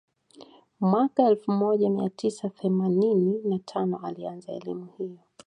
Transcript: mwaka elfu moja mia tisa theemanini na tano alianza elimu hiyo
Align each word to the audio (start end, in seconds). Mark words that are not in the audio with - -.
mwaka 0.79 1.23
elfu 1.27 1.51
moja 1.51 1.89
mia 1.89 2.09
tisa 2.09 2.49
theemanini 2.49 3.39
na 3.43 3.59
tano 3.59 3.97
alianza 4.05 4.51
elimu 4.51 4.85
hiyo 4.97 5.17